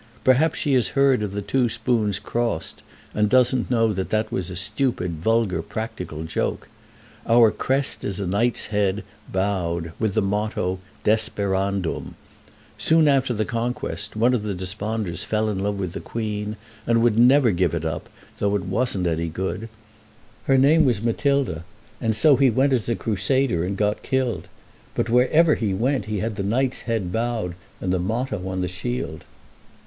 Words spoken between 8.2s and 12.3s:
knight's head bowed, with the motto, 'Desperandum.'